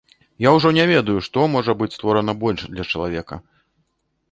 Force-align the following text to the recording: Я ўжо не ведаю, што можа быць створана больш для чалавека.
Я 0.45 0.53
ўжо 0.53 0.71
не 0.77 0.85
ведаю, 0.91 1.17
што 1.27 1.43
можа 1.57 1.77
быць 1.83 1.91
створана 1.97 2.33
больш 2.47 2.67
для 2.75 2.89
чалавека. 2.91 3.35